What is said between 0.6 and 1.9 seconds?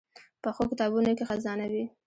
کتابونو کې خزانه وي